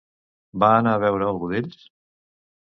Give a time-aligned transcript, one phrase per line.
[0.63, 1.85] Va anar a veure a algú d'ells?